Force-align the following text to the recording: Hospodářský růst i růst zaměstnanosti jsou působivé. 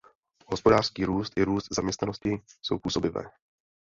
Hospodářský 0.45 1.05
růst 1.05 1.33
i 1.37 1.43
růst 1.43 1.67
zaměstnanosti 1.71 2.41
jsou 2.61 2.79
působivé. 2.79 3.23